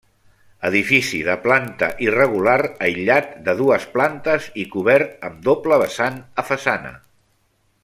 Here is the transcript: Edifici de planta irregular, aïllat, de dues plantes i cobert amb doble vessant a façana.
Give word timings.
Edifici 0.69 1.19
de 1.27 1.35
planta 1.43 1.89
irregular, 2.05 2.55
aïllat, 2.87 3.29
de 3.49 3.55
dues 3.61 3.85
plantes 3.99 4.49
i 4.63 4.67
cobert 4.77 5.15
amb 5.31 5.45
doble 5.51 5.81
vessant 5.87 6.19
a 6.45 6.49
façana. 6.51 6.97